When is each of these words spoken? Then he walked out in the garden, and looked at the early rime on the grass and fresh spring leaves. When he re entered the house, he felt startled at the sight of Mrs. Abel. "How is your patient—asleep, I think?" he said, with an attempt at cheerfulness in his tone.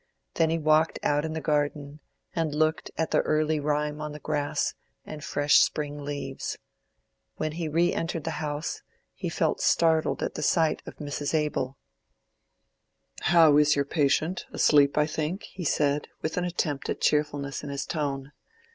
Then 0.33 0.49
he 0.49 0.57
walked 0.57 0.97
out 1.03 1.25
in 1.25 1.33
the 1.33 1.39
garden, 1.41 1.99
and 2.35 2.55
looked 2.55 2.89
at 2.97 3.11
the 3.11 3.21
early 3.21 3.59
rime 3.59 4.01
on 4.01 4.13
the 4.13 4.19
grass 4.19 4.73
and 5.05 5.23
fresh 5.23 5.59
spring 5.59 6.03
leaves. 6.03 6.57
When 7.35 7.51
he 7.51 7.67
re 7.67 7.93
entered 7.93 8.23
the 8.23 8.41
house, 8.41 8.81
he 9.13 9.29
felt 9.29 9.61
startled 9.61 10.23
at 10.23 10.33
the 10.33 10.41
sight 10.41 10.81
of 10.87 10.97
Mrs. 10.97 11.35
Abel. 11.35 11.77
"How 13.19 13.57
is 13.57 13.75
your 13.75 13.85
patient—asleep, 13.85 14.97
I 14.97 15.05
think?" 15.05 15.43
he 15.43 15.63
said, 15.63 16.07
with 16.23 16.35
an 16.35 16.45
attempt 16.45 16.89
at 16.89 16.99
cheerfulness 16.99 17.63
in 17.63 17.69
his 17.69 17.85
tone. 17.85 18.31